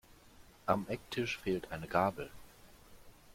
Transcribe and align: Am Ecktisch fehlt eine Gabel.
Am 0.65 0.87
Ecktisch 0.89 1.37
fehlt 1.37 1.71
eine 1.71 1.87
Gabel. 1.87 2.31